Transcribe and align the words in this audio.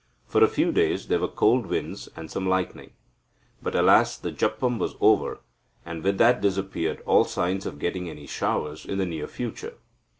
For 0.25 0.43
a 0.43 0.47
few 0.47 0.71
days 0.71 1.09
there 1.09 1.19
were 1.19 1.27
cold 1.27 1.67
winds, 1.67 2.09
and 2.15 2.31
some 2.31 2.49
lightning. 2.49 2.93
But, 3.61 3.75
alas, 3.75 4.17
the 4.17 4.31
japam 4.31 4.79
was 4.79 4.95
over, 4.99 5.41
and 5.85 6.03
with 6.03 6.17
that 6.17 6.41
disappeared 6.41 7.03
all 7.05 7.23
signs 7.23 7.67
of 7.67 7.77
getting 7.77 8.09
any 8.09 8.25
showers 8.25 8.83
in 8.83 8.97
the 8.97 9.05
near 9.05 9.27
future. 9.27 9.75